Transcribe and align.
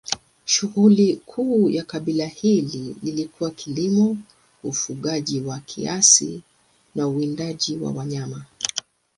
Shughuli 0.45 1.15
kuu 1.15 1.69
ya 1.69 1.83
kabila 1.83 2.25
hili 2.27 2.95
ilikuwa 3.03 3.51
kilimo, 3.51 4.17
ufugaji 4.63 5.41
kwa 5.41 5.59
kiasi 5.59 6.41
na 6.95 7.07
uwindaji 7.07 7.77
wa 7.77 7.91
wanyama. 7.91 8.45